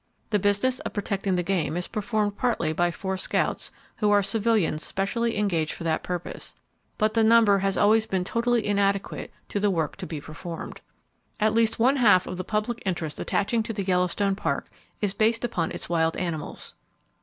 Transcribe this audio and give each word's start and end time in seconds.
The 0.31 0.39
business 0.39 0.79
of 0.79 0.93
protecting 0.93 1.35
the 1.35 1.43
game 1.43 1.77
is 1.77 1.87
performed 1.87 2.35
partly 2.35 2.73
by 2.73 2.89
four 2.89 3.17
scouts, 3.17 3.71
who 3.97 4.09
are 4.09 4.23
civilians 4.23 4.83
specially 4.83 5.37
engaged 5.37 5.73
for 5.73 5.83
that 5.83 6.01
purpose, 6.01 6.55
but 6.97 7.13
the 7.13 7.23
number 7.23 7.59
has 7.59 7.77
always 7.77 8.07
been 8.07 8.23
totally 8.23 8.65
inadequate 8.65 9.31
to 9.49 9.59
the 9.59 9.69
work 9.69 9.95
to 9.97 10.07
be 10.07 10.19
performed. 10.19 10.81
At 11.39 11.53
least 11.53 11.77
one 11.77 11.97
half 11.97 12.25
of 12.25 12.37
the 12.37 12.43
public 12.43 12.81
interest 12.83 13.19
attaching 13.19 13.61
to 13.61 13.73
the 13.73 13.83
Yellowstone 13.83 14.33
Park 14.35 14.69
is 15.01 15.13
based 15.13 15.45
upon 15.45 15.71
its 15.71 15.87
wild 15.87 16.17
animals. 16.17 16.73